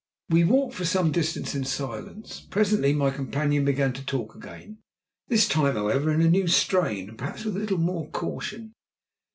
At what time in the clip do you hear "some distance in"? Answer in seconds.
0.83-1.63